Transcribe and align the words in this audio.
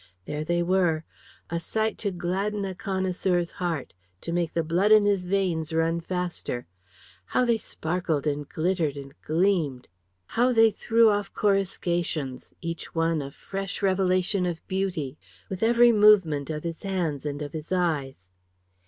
There 0.25 0.43
they 0.43 0.63
were 0.63 1.03
a 1.51 1.59
sight 1.59 1.99
to 1.99 2.09
gladden 2.09 2.65
a 2.65 2.73
connoisseur's 2.73 3.51
heart; 3.61 3.93
to 4.21 4.31
make 4.31 4.53
the 4.55 4.63
blood 4.63 4.91
in 4.91 5.05
his 5.05 5.25
veins 5.25 5.71
run 5.71 5.99
faster! 6.01 6.65
How 7.25 7.45
they 7.45 7.59
sparkled, 7.59 8.25
and 8.25 8.49
glittered, 8.49 8.97
and 8.97 9.13
gleamed! 9.21 9.87
How 10.25 10.53
they 10.53 10.71
threw 10.71 11.11
off 11.11 11.31
coruscations, 11.35 12.51
each 12.61 12.95
one 12.95 13.21
a 13.21 13.29
fresh 13.29 13.83
revelation 13.83 14.47
of 14.47 14.67
beauty, 14.67 15.19
with 15.49 15.61
every 15.61 15.91
movement 15.91 16.49
of 16.49 16.63
his 16.63 16.81
hands 16.81 17.23
and 17.23 17.39
of 17.43 17.53
his 17.53 17.71
eyes. 17.71 18.31